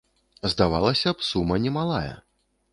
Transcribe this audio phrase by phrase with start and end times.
[0.53, 2.13] Здавалася б, сума немалая.